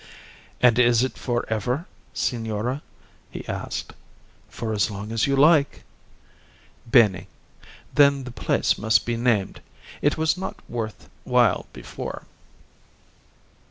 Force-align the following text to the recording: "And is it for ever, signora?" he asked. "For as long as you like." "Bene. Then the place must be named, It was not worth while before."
"And 0.63 0.79
is 0.79 1.03
it 1.03 1.15
for 1.15 1.45
ever, 1.47 1.85
signora?" 2.11 2.81
he 3.29 3.47
asked. 3.47 3.93
"For 4.49 4.73
as 4.73 4.89
long 4.89 5.11
as 5.11 5.27
you 5.27 5.35
like." 5.35 5.83
"Bene. 6.89 7.27
Then 7.93 8.23
the 8.23 8.31
place 8.31 8.79
must 8.79 9.05
be 9.05 9.15
named, 9.15 9.61
It 10.01 10.17
was 10.17 10.37
not 10.39 10.55
worth 10.67 11.07
while 11.23 11.67
before." 11.71 12.23